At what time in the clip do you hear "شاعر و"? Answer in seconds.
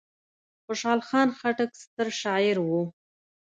2.21-2.67